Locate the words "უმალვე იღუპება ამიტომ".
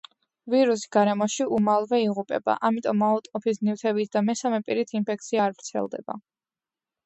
1.57-3.05